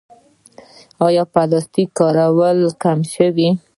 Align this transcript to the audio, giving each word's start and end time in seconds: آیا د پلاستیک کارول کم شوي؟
آیا 1.07 1.23
د 1.27 1.31
پلاستیک 1.33 1.89
کارول 1.99 2.59
کم 2.83 2.99
شوي؟ 3.13 3.49